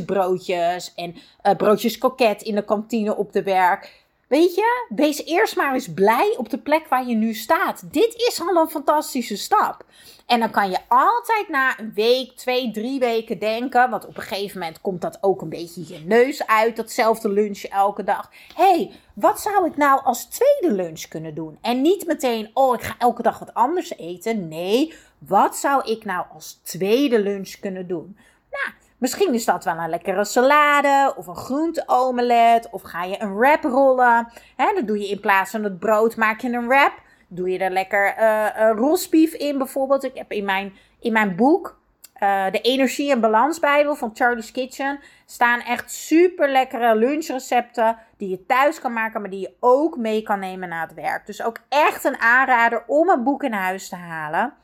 broodjes 0.04 0.92
en 0.94 1.14
uh, 1.42 1.54
broodjes 1.56 1.98
koket 1.98 2.42
in 2.42 2.54
de 2.54 2.64
kantine 2.64 3.16
op 3.16 3.32
de 3.32 3.42
werk. 3.42 4.04
Weet 4.28 4.54
je, 4.54 4.86
wees 4.88 5.24
eerst 5.24 5.56
maar 5.56 5.74
eens 5.74 5.92
blij 5.94 6.34
op 6.36 6.50
de 6.50 6.58
plek 6.58 6.86
waar 6.88 7.06
je 7.06 7.14
nu 7.14 7.34
staat. 7.34 7.92
Dit 7.92 8.14
is 8.14 8.40
al 8.40 8.56
een 8.56 8.70
fantastische 8.70 9.36
stap. 9.36 9.84
En 10.26 10.40
dan 10.40 10.50
kan 10.50 10.70
je 10.70 10.78
altijd 10.88 11.48
na 11.48 11.78
een 11.78 11.92
week, 11.94 12.32
twee, 12.36 12.70
drie 12.70 12.98
weken 12.98 13.38
denken. 13.38 13.90
Want 13.90 14.06
op 14.06 14.16
een 14.16 14.22
gegeven 14.22 14.58
moment 14.58 14.80
komt 14.80 15.00
dat 15.00 15.18
ook 15.20 15.42
een 15.42 15.48
beetje 15.48 15.94
je 15.94 15.98
neus 16.04 16.46
uit. 16.46 16.76
Datzelfde 16.76 17.28
lunch 17.28 17.62
elke 17.62 18.04
dag. 18.04 18.30
hey, 18.54 18.90
wat 19.14 19.40
zou 19.40 19.66
ik 19.66 19.76
nou 19.76 20.04
als 20.04 20.24
tweede 20.24 20.82
lunch 20.82 21.08
kunnen 21.08 21.34
doen? 21.34 21.58
En 21.60 21.82
niet 21.82 22.06
meteen, 22.06 22.50
oh, 22.54 22.74
ik 22.74 22.82
ga 22.82 22.94
elke 22.98 23.22
dag 23.22 23.38
wat 23.38 23.54
anders 23.54 23.96
eten. 23.96 24.48
Nee, 24.48 24.94
wat 25.26 25.56
zou 25.56 25.90
ik 25.90 26.04
nou 26.04 26.26
als 26.32 26.60
tweede 26.62 27.20
lunch 27.20 27.50
kunnen 27.60 27.88
doen? 27.88 28.16
Nou, 28.50 28.74
misschien 28.98 29.34
is 29.34 29.44
dat 29.44 29.64
wel 29.64 29.78
een 29.78 29.90
lekkere 29.90 30.24
salade 30.24 31.14
of 31.16 31.26
een 31.26 31.36
groenteomelet. 31.36 32.68
Of 32.70 32.82
ga 32.82 33.04
je 33.04 33.20
een 33.20 33.36
wrap 33.36 33.62
rollen. 33.62 34.28
Hè, 34.56 34.72
dan 34.74 34.86
doe 34.86 34.98
je 34.98 35.08
in 35.08 35.20
plaats 35.20 35.50
van 35.50 35.64
het 35.64 35.78
brood, 35.78 36.16
maak 36.16 36.40
je 36.40 36.52
een 36.52 36.66
wrap. 36.66 36.92
Doe 37.28 37.50
je 37.50 37.58
er 37.58 37.70
lekker 37.70 38.16
uh, 38.18 38.70
rosbief 38.74 39.32
in 39.32 39.58
bijvoorbeeld. 39.58 40.04
Ik 40.04 40.14
heb 40.14 40.32
in 40.32 40.44
mijn, 40.44 40.72
in 41.00 41.12
mijn 41.12 41.36
boek, 41.36 41.78
uh, 42.22 42.50
de 42.50 42.60
Energie 42.60 43.10
en 43.10 43.20
Balansbijbel 43.20 43.94
van 43.94 44.10
Charlie's 44.14 44.52
Kitchen, 44.52 45.00
staan 45.26 45.60
echt 45.60 45.90
super 45.90 46.50
lekkere 46.50 46.94
lunchrecepten 46.96 47.98
die 48.16 48.28
je 48.28 48.46
thuis 48.46 48.80
kan 48.80 48.92
maken, 48.92 49.20
maar 49.20 49.30
die 49.30 49.40
je 49.40 49.54
ook 49.60 49.96
mee 49.96 50.22
kan 50.22 50.38
nemen 50.38 50.68
naar 50.68 50.86
het 50.86 50.94
werk. 50.94 51.26
Dus 51.26 51.42
ook 51.42 51.58
echt 51.68 52.04
een 52.04 52.18
aanrader 52.18 52.84
om 52.86 53.08
een 53.08 53.22
boek 53.22 53.42
in 53.42 53.52
huis 53.52 53.88
te 53.88 53.96
halen. 53.96 54.54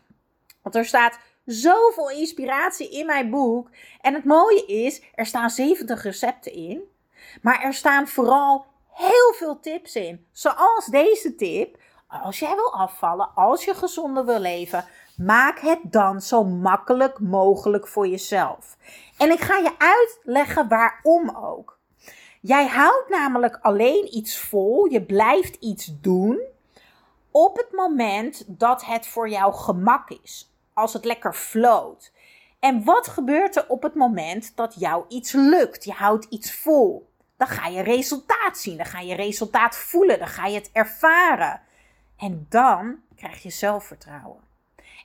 Want 0.63 0.75
er 0.75 0.85
staat 0.85 1.19
zoveel 1.45 2.11
inspiratie 2.11 2.91
in 2.91 3.07
mijn 3.07 3.31
boek. 3.31 3.71
En 4.01 4.15
het 4.15 4.25
mooie 4.25 4.67
is, 4.67 5.03
er 5.15 5.27
staan 5.27 5.51
70 5.51 6.03
recepten 6.03 6.53
in. 6.53 6.81
Maar 7.43 7.63
er 7.63 7.75
staan 7.75 8.09
vooral 8.09 8.67
heel 8.93 9.33
veel 9.35 9.61
tips 9.61 9.95
in. 9.95 10.27
Zoals 10.33 10.87
deze 10.87 11.35
tip. 11.35 11.81
Als 12.07 12.39
jij 12.39 12.55
wil 12.55 12.73
afvallen, 12.73 13.31
als 13.35 13.65
je 13.65 13.75
gezonder 13.75 14.25
wil 14.25 14.39
leven, 14.39 14.85
maak 15.17 15.59
het 15.59 15.79
dan 15.83 16.21
zo 16.21 16.45
makkelijk 16.45 17.19
mogelijk 17.19 17.89
voor 17.89 18.07
jezelf. 18.07 18.77
En 19.19 19.31
ik 19.31 19.41
ga 19.41 19.57
je 19.57 19.73
uitleggen 19.79 20.69
waarom 20.69 21.37
ook. 21.37 21.79
Jij 22.41 22.67
houdt 22.67 23.09
namelijk 23.09 23.59
alleen 23.63 24.17
iets 24.17 24.39
vol, 24.39 24.85
je 24.85 25.03
blijft 25.03 25.55
iets 25.55 26.01
doen 26.01 26.41
op 27.31 27.57
het 27.57 27.73
moment 27.73 28.45
dat 28.47 28.85
het 28.85 29.07
voor 29.07 29.29
jou 29.29 29.55
gemak 29.55 30.11
is 30.11 30.52
als 30.75 30.93
het 30.93 31.05
lekker 31.05 31.35
floot. 31.35 32.13
En 32.61 32.85
wat 32.85 33.09
gebeurt 33.09 33.57
er 33.57 33.69
op 33.69 33.83
het 33.83 33.95
moment 33.95 34.57
dat 34.57 34.75
jou 34.79 35.05
iets 35.09 35.33
lukt? 35.33 35.85
Je 35.85 35.93
houdt 35.93 36.25
iets 36.25 36.55
vol. 36.55 37.11
Dan 37.37 37.49
ga 37.49 37.67
je 37.67 37.83
resultaat 37.83 38.59
zien, 38.59 38.77
dan 38.77 38.87
ga 38.87 39.01
je 39.01 39.15
resultaat 39.15 39.77
voelen, 39.77 40.19
dan 40.19 40.29
ga 40.29 40.47
je 40.47 40.55
het 40.55 40.71
ervaren. 40.73 41.61
En 42.17 42.47
dan 42.49 43.01
krijg 43.17 43.43
je 43.43 43.51
zelfvertrouwen. 43.51 44.41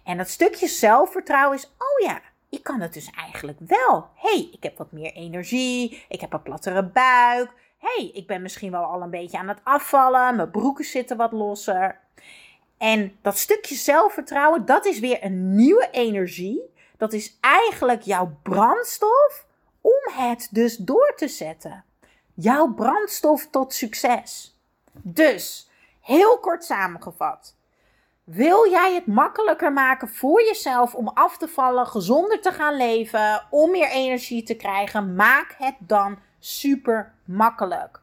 En 0.03 0.17
dat 0.17 0.29
stukje 0.29 0.67
zelfvertrouwen 0.67 1.57
is, 1.57 1.65
oh 1.65 2.07
ja, 2.07 2.21
ik 2.49 2.63
kan 2.63 2.79
het 2.79 2.93
dus 2.93 3.09
eigenlijk 3.09 3.57
wel. 3.59 4.09
hey, 4.15 4.49
ik 4.51 4.63
heb 4.63 4.77
wat 4.77 4.91
meer 4.91 5.13
energie, 5.13 6.05
ik 6.09 6.21
heb 6.21 6.33
een 6.33 6.41
plattere 6.41 6.83
buik. 6.83 7.53
hey, 7.77 8.11
ik 8.13 8.27
ben 8.27 8.41
misschien 8.41 8.71
wel 8.71 8.83
al 8.83 9.01
een 9.01 9.09
beetje 9.09 9.37
aan 9.37 9.47
het 9.47 9.61
afvallen, 9.63 10.35
mijn 10.35 10.51
broeken 10.51 10.85
zitten 10.85 11.17
wat 11.17 11.31
losser. 11.31 11.99
En 12.77 13.17
dat 13.21 13.37
stukje 13.37 13.75
zelfvertrouwen, 13.75 14.65
dat 14.65 14.85
is 14.85 14.99
weer 14.99 15.23
een 15.23 15.55
nieuwe 15.55 15.87
energie. 15.91 16.61
Dat 16.97 17.13
is 17.13 17.37
eigenlijk 17.41 18.01
jouw 18.01 18.37
brandstof 18.43 19.45
om 19.81 20.13
het 20.13 20.47
dus 20.51 20.77
door 20.77 21.13
te 21.15 21.27
zetten. 21.27 21.83
Jouw 22.33 22.73
brandstof 22.73 23.47
tot 23.49 23.73
succes. 23.73 24.57
Dus, 24.91 25.69
heel 26.01 26.39
kort 26.39 26.63
samengevat. 26.63 27.55
Wil 28.23 28.69
jij 28.69 28.93
het 28.93 29.05
makkelijker 29.05 29.73
maken 29.73 30.09
voor 30.09 30.41
jezelf 30.41 30.95
om 30.95 31.07
af 31.07 31.37
te 31.37 31.47
vallen, 31.47 31.87
gezonder 31.87 32.41
te 32.41 32.51
gaan 32.51 32.77
leven, 32.77 33.47
om 33.49 33.71
meer 33.71 33.89
energie 33.89 34.43
te 34.43 34.55
krijgen? 34.55 35.15
Maak 35.15 35.55
het 35.57 35.75
dan 35.79 36.19
super 36.39 37.13
makkelijk. 37.25 37.99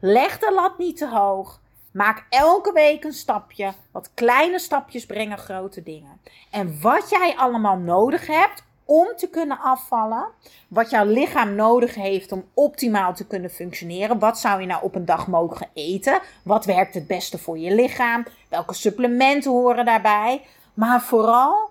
Leg 0.00 0.38
de 0.38 0.52
lat 0.52 0.78
niet 0.78 0.96
te 0.96 1.08
hoog. 1.08 1.60
Maak 1.94 2.26
elke 2.28 2.72
week 2.72 3.04
een 3.04 3.12
stapje. 3.12 3.72
Wat 3.90 4.10
kleine 4.14 4.58
stapjes 4.58 5.06
brengen 5.06 5.38
grote 5.38 5.82
dingen. 5.82 6.20
En 6.50 6.80
wat 6.80 7.10
jij 7.10 7.34
allemaal 7.36 7.76
nodig 7.76 8.26
hebt 8.26 8.64
om 8.84 9.06
te 9.16 9.28
kunnen 9.28 9.58
afvallen. 9.58 10.26
Wat 10.68 10.90
jouw 10.90 11.04
lichaam 11.04 11.54
nodig 11.54 11.94
heeft 11.94 12.32
om 12.32 12.44
optimaal 12.54 13.14
te 13.14 13.26
kunnen 13.26 13.50
functioneren. 13.50 14.18
Wat 14.18 14.38
zou 14.38 14.60
je 14.60 14.66
nou 14.66 14.82
op 14.82 14.94
een 14.94 15.04
dag 15.04 15.26
mogen 15.26 15.68
eten? 15.74 16.20
Wat 16.42 16.64
werkt 16.64 16.94
het 16.94 17.06
beste 17.06 17.38
voor 17.38 17.58
je 17.58 17.74
lichaam? 17.74 18.26
Welke 18.48 18.74
supplementen 18.74 19.50
horen 19.50 19.84
daarbij? 19.84 20.46
Maar 20.74 21.02
vooral, 21.02 21.70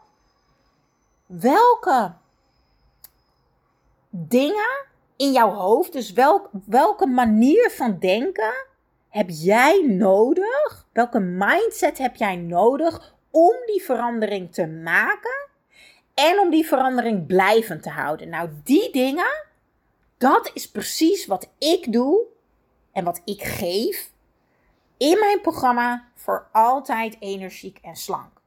welke 1.26 2.12
dingen 4.10 4.86
in 5.18 5.32
jouw 5.32 5.50
hoofd, 5.50 5.94
dus 5.94 6.12
welk, 6.12 6.50
welke 6.66 7.06
manier 7.06 7.72
van 7.72 7.98
denken 8.00 8.72
heb 9.14 9.30
jij 9.30 9.86
nodig? 9.88 10.88
Welke 10.92 11.20
mindset 11.20 11.98
heb 11.98 12.16
jij 12.16 12.36
nodig 12.36 13.16
om 13.32 13.56
die 13.66 13.84
verandering 13.84 14.54
te 14.54 14.68
maken 14.68 15.48
en 16.14 16.40
om 16.40 16.50
die 16.50 16.68
verandering 16.68 17.26
blijvend 17.26 17.84
te 17.84 17.90
houden? 17.90 18.30
Nou, 18.30 18.50
die 18.64 18.92
dingen, 18.92 19.46
dat 20.18 20.52
is 20.54 20.72
precies 20.72 21.26
wat 21.26 21.50
ik 21.58 21.92
doe 21.92 22.26
en 22.92 23.04
wat 23.04 23.22
ik 23.26 23.44
geef 23.44 24.12
in 24.98 25.20
mijn 25.20 25.42
programma 25.42 26.08
voor 26.16 26.48
altijd 26.52 27.16
energiek 27.20 27.80
en 27.82 27.96
slank. 27.96 28.42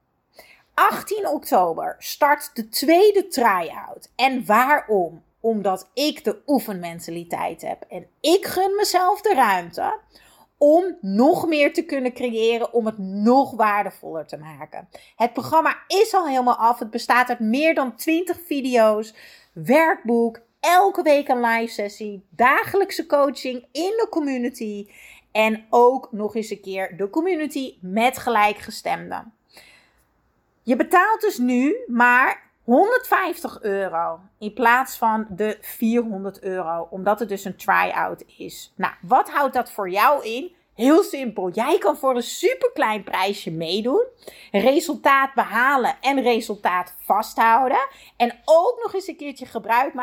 18 0.73 1.27
oktober 1.27 1.95
start 1.99 2.55
de 2.55 2.69
tweede 2.69 3.27
try-out. 3.27 4.11
En 4.15 4.45
waarom? 4.45 5.23
Omdat 5.39 5.89
ik 5.93 6.23
de 6.23 6.41
oefenmentaliteit 6.47 7.61
heb 7.61 7.85
en 7.89 8.07
ik 8.19 8.45
gun 8.45 8.75
mezelf 8.75 9.21
de 9.21 9.33
ruimte 9.33 9.99
om 10.57 10.97
nog 11.01 11.47
meer 11.47 11.73
te 11.73 11.85
kunnen 11.85 12.13
creëren, 12.13 12.73
om 12.73 12.85
het 12.85 12.97
nog 12.97 13.55
waardevoller 13.55 14.25
te 14.27 14.37
maken. 14.37 14.89
Het 15.15 15.33
programma 15.33 15.77
is 15.87 16.13
al 16.13 16.27
helemaal 16.27 16.55
af. 16.55 16.79
Het 16.79 16.89
bestaat 16.89 17.29
uit 17.29 17.39
meer 17.39 17.75
dan 17.75 17.95
20 17.95 18.39
video's, 18.45 19.13
werkboek, 19.53 20.39
elke 20.59 21.01
week 21.01 21.27
een 21.27 21.41
live 21.41 21.73
sessie, 21.73 22.25
dagelijkse 22.29 23.05
coaching 23.05 23.65
in 23.71 23.93
de 23.97 24.07
community 24.09 24.87
en 25.31 25.65
ook 25.69 26.11
nog 26.11 26.35
eens 26.35 26.49
een 26.49 26.61
keer 26.61 26.97
de 26.97 27.09
community 27.09 27.77
met 27.81 28.17
gelijkgestemden. 28.17 29.33
Je 30.63 30.75
betaalt 30.75 31.21
dus 31.21 31.37
nu 31.37 31.77
maar 31.87 32.46
150 32.67 33.61
euro 33.61 34.19
in 34.39 34.53
plaats 34.53 34.97
van 34.97 35.25
de 35.29 35.57
400 35.61 36.41
euro, 36.41 36.87
omdat 36.89 37.19
het 37.19 37.29
dus 37.29 37.45
een 37.45 37.55
try-out 37.55 38.23
is. 38.37 38.73
Nou, 38.75 38.93
wat 39.01 39.29
houdt 39.29 39.53
dat 39.53 39.71
voor 39.71 39.89
jou 39.89 40.25
in? 40.25 40.55
Heel 40.73 41.03
simpel. 41.03 41.49
Jij 41.49 41.77
kan 41.77 41.97
voor 41.97 42.15
een 42.15 42.23
superklein 42.23 43.03
prijsje 43.03 43.51
meedoen. 43.51 44.05
Resultaat 44.51 45.33
behalen 45.33 45.95
en 46.01 46.21
resultaat 46.21 46.95
vasthouden. 46.99 47.87
En 48.17 48.39
ook 48.45 48.79
nog 48.83 48.93
eens 48.93 49.07
een 49.07 49.17
keertje 49.17 49.45
gebruik 49.45 49.93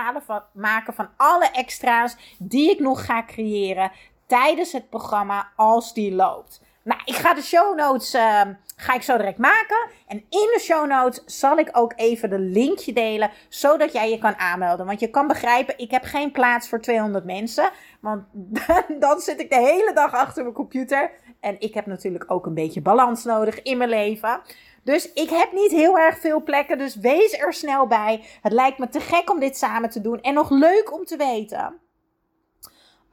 maken 0.53 0.95
van 0.95 1.09
alle 1.17 1.51
extra's 1.51 2.17
die 2.39 2.71
ik 2.71 2.79
nog 2.79 3.05
ga 3.05 3.25
creëren 3.25 3.93
tijdens 4.27 4.73
het 4.73 4.91
programma 4.91 5.53
als 5.57 5.95
die 5.95 6.15
loopt. 6.15 6.64
Nou, 6.85 7.01
ik 7.05 7.15
ga 7.15 7.35
de 7.35 7.43
show 7.43 7.77
notes 7.77 8.15
uh, 8.15 8.41
ga 8.77 8.95
ik 8.95 9.03
zo 9.03 9.17
direct 9.17 9.39
maken. 9.39 9.89
En 10.07 10.17
in 10.17 10.51
de 10.55 10.61
show 10.61 10.87
notes 10.87 11.23
zal 11.25 11.59
ik 11.59 11.69
ook 11.73 11.93
even 11.97 12.31
de 12.31 12.39
linkje 12.39 12.93
delen, 12.93 13.31
zodat 13.49 13.93
jij 13.93 14.11
je 14.11 14.19
kan 14.19 14.39
aanmelden. 14.39 14.87
Want 14.87 15.01
je 15.01 15.11
kan 15.11 15.27
begrijpen, 15.27 15.79
ik 15.79 15.91
heb 15.91 16.05
geen 16.05 16.33
plaats 16.33 16.69
voor 16.69 16.81
200 16.81 17.25
mensen. 17.25 17.71
Want 18.01 18.25
dan 19.05 19.21
zit 19.21 19.41
ik 19.41 19.51
de 19.51 19.61
hele 19.61 19.93
dag 19.95 20.13
achter 20.13 20.43
mijn 20.43 20.55
computer. 20.55 21.11
En 21.41 21.57
ik 21.59 21.75
heb 21.75 21.87
natuurlijk 21.87 22.31
ook 22.31 22.47
een 22.47 22.55
beetje 22.55 22.83
balans 22.83 23.25
nodig 23.25 23.63
in 23.63 23.79
mijn 23.79 23.91
leven. 23.91 24.41
Dus 24.83 25.13
ik 25.13 25.31
heb 25.31 25.53
niet 25.53 25.71
heel 25.71 25.99
erg 25.99 26.19
veel 26.19 26.43
plekken, 26.43 26.79
dus 26.79 26.97
wees 26.97 27.39
er 27.39 27.53
snel 27.53 27.87
bij. 27.87 28.25
Het 28.43 28.53
lijkt 28.53 28.79
me 28.79 28.89
te 28.89 29.01
gek 29.01 29.31
om 29.31 29.41
dit 29.41 29.57
samen 29.57 29.91
te 29.91 30.01
doen 30.01 30.21
en 30.21 30.35
nog 30.35 30.51
leuk 30.51 30.93
om 30.93 31.05
te 31.05 31.17
weten 31.17 31.83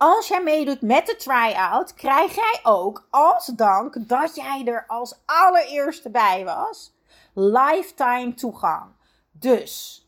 als 0.02 0.28
jij 0.28 0.44
meedoet 0.44 0.82
met 0.82 1.06
de 1.06 1.16
try-out, 1.16 1.94
krijg 1.94 2.36
jij 2.36 2.60
ook 2.64 3.08
als 3.10 3.46
dank 3.46 4.08
dat 4.08 4.36
jij 4.36 4.62
er 4.66 4.84
als 4.88 5.22
allereerste 5.26 6.10
bij 6.10 6.46
was, 6.46 6.96
lifetime 7.34 8.34
toegang. 8.34 8.92
Dus 9.32 10.06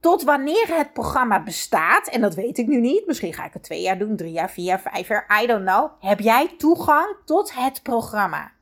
tot 0.00 0.22
wanneer 0.22 0.76
het 0.76 0.92
programma 0.92 1.42
bestaat, 1.42 2.08
en 2.08 2.20
dat 2.20 2.34
weet 2.34 2.58
ik 2.58 2.66
nu 2.66 2.80
niet, 2.80 3.06
misschien 3.06 3.34
ga 3.34 3.44
ik 3.44 3.52
het 3.52 3.62
twee 3.62 3.80
jaar 3.80 3.98
doen, 3.98 4.16
drie 4.16 4.32
jaar, 4.32 4.50
vier 4.50 4.64
jaar, 4.64 4.80
vijf 4.80 5.08
jaar, 5.08 5.42
I 5.42 5.46
don't 5.46 5.66
know, 5.66 5.90
heb 6.00 6.20
jij 6.20 6.54
toegang 6.58 7.16
tot 7.24 7.54
het 7.54 7.82
programma. 7.82 8.52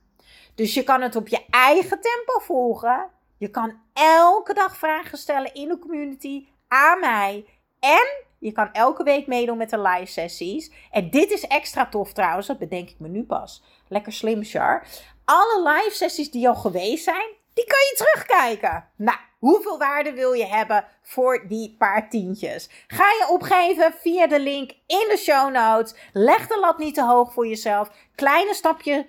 Dus 0.54 0.74
je 0.74 0.82
kan 0.82 1.00
het 1.00 1.16
op 1.16 1.28
je 1.28 1.44
eigen 1.50 2.00
tempo 2.00 2.38
volgen. 2.38 3.10
Je 3.38 3.48
kan 3.48 3.80
elke 3.92 4.54
dag 4.54 4.76
vragen 4.76 5.18
stellen 5.18 5.54
in 5.54 5.68
de 5.68 5.78
community 5.78 6.46
aan 6.68 7.00
mij. 7.00 7.46
En 7.80 8.24
je 8.44 8.52
kan 8.52 8.72
elke 8.72 9.02
week 9.02 9.26
meedoen 9.26 9.56
met 9.56 9.70
de 9.70 9.80
live 9.80 10.12
sessies. 10.12 10.70
En 10.90 11.10
dit 11.10 11.30
is 11.30 11.46
extra 11.46 11.86
tof 11.86 12.12
trouwens, 12.12 12.46
dat 12.46 12.58
bedenk 12.58 12.90
ik 12.90 12.98
me 12.98 13.08
nu 13.08 13.22
pas. 13.22 13.62
Lekker 13.88 14.12
slim, 14.12 14.44
Char. 14.44 14.86
Alle 15.24 15.72
live 15.72 15.96
sessies 15.96 16.30
die 16.30 16.48
al 16.48 16.54
geweest 16.54 17.04
zijn, 17.04 17.28
die 17.54 17.66
kan 17.66 17.78
je 17.78 17.94
terugkijken. 17.96 18.88
Nou, 18.96 19.18
hoeveel 19.38 19.78
waarde 19.78 20.12
wil 20.12 20.32
je 20.32 20.46
hebben 20.46 20.84
voor 21.02 21.44
die 21.48 21.74
paar 21.78 22.08
tientjes? 22.08 22.68
Ga 22.86 23.04
je 23.04 23.26
opgeven 23.30 23.94
via 24.00 24.26
de 24.26 24.40
link 24.40 24.70
in 24.70 25.06
de 25.08 25.16
show 25.18 25.52
notes. 25.52 25.94
Leg 26.12 26.46
de 26.46 26.58
lat 26.58 26.78
niet 26.78 26.94
te 26.94 27.04
hoog 27.04 27.32
voor 27.32 27.46
jezelf. 27.46 27.90
Kleine 28.14 28.54
stapje, 28.54 29.06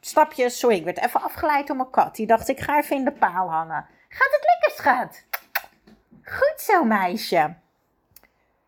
stapjes. 0.00 0.58
Sorry, 0.58 0.76
ik 0.76 0.84
werd 0.84 1.04
even 1.04 1.22
afgeleid 1.22 1.66
door 1.66 1.76
mijn 1.76 1.90
kat. 1.90 2.16
Die 2.16 2.26
dacht, 2.26 2.48
ik 2.48 2.60
ga 2.60 2.78
even 2.78 2.96
in 2.96 3.04
de 3.04 3.12
paal 3.12 3.50
hangen. 3.50 3.86
Gaat 4.08 4.30
het 4.30 4.44
lekker, 4.44 4.82
schat? 4.82 5.24
Goed 6.22 6.60
zo, 6.60 6.84
meisje. 6.84 7.64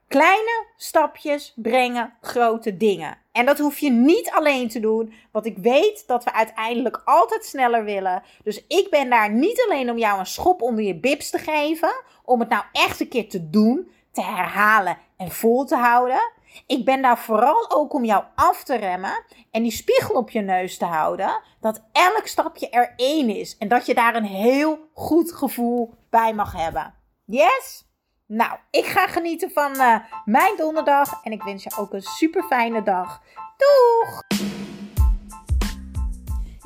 Kleine 0.08 0.66
stapjes 0.76 1.52
brengen 1.56 2.14
grote 2.20 2.76
dingen. 2.76 3.18
En 3.32 3.46
dat 3.46 3.58
hoef 3.58 3.78
je 3.78 3.90
niet 3.90 4.30
alleen 4.30 4.68
te 4.68 4.80
doen, 4.80 5.12
want 5.32 5.46
ik 5.46 5.58
weet 5.58 6.06
dat 6.06 6.24
we 6.24 6.32
uiteindelijk 6.32 7.02
altijd 7.04 7.44
sneller 7.44 7.84
willen. 7.84 8.22
Dus 8.44 8.66
ik 8.66 8.86
ben 8.90 9.10
daar 9.10 9.30
niet 9.32 9.64
alleen 9.66 9.90
om 9.90 9.98
jou 9.98 10.18
een 10.18 10.26
schop 10.26 10.62
onder 10.62 10.84
je 10.84 11.00
bibs 11.00 11.30
te 11.30 11.38
geven, 11.38 12.02
om 12.24 12.40
het 12.40 12.48
nou 12.48 12.64
echt 12.72 13.00
een 13.00 13.08
keer 13.08 13.28
te 13.28 13.50
doen, 13.50 13.90
te 14.12 14.22
herhalen 14.22 14.98
en 15.16 15.30
vol 15.30 15.64
te 15.64 15.76
houden. 15.76 16.32
Ik 16.66 16.84
ben 16.84 17.02
daar 17.02 17.18
vooral 17.18 17.70
ook 17.70 17.92
om 17.92 18.04
jou 18.04 18.24
af 18.34 18.64
te 18.64 18.76
remmen 18.76 19.24
en 19.50 19.62
die 19.62 19.72
spiegel 19.72 20.14
op 20.14 20.30
je 20.30 20.40
neus 20.40 20.78
te 20.78 20.85
houden. 20.85 21.40
Dat 21.61 21.83
elk 21.92 22.26
stapje 22.26 22.70
er 22.70 22.92
één 22.96 23.28
is 23.28 23.56
en 23.56 23.68
dat 23.68 23.87
je 23.87 23.94
daar 23.94 24.14
een 24.14 24.24
heel 24.24 24.78
goed 24.94 25.33
gevoel 25.33 25.94
bij 26.11 26.35
mag 26.35 26.52
hebben. 26.52 26.94
Yes? 27.24 27.88
Nou, 28.28 28.58
ik 28.70 28.84
ga 28.84 29.06
genieten 29.06 29.50
van 29.50 29.72
uh, 29.74 29.96
mijn 30.24 30.56
donderdag 30.56 31.24
en 31.24 31.32
ik 31.32 31.42
wens 31.42 31.62
je 31.62 31.76
ook 31.76 31.92
een 31.92 32.02
super 32.02 32.42
fijne 32.42 32.82
dag. 32.82 33.22
Doeg! 33.56 34.22